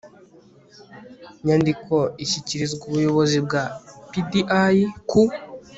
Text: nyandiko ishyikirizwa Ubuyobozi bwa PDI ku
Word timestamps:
nyandiko 1.45 1.95
ishyikirizwa 2.23 2.83
Ubuyobozi 2.87 3.37
bwa 3.45 3.63
PDI 4.11 4.77
ku 5.09 5.21